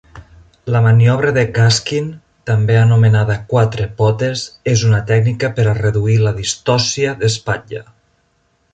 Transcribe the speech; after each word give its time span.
La 0.75 0.79
maniobra 0.85 1.33
de 1.35 1.43
Gaskin, 1.57 2.07
també 2.51 2.79
anomenada 2.85 3.37
quatre 3.53 3.87
potes, 4.01 4.47
és 4.75 4.87
una 4.91 5.05
tècnica 5.13 5.55
per 5.61 5.67
a 5.71 5.77
reduir 5.85 6.21
la 6.27 6.37
distòcia 6.43 7.17
d'espatlla. 7.25 7.89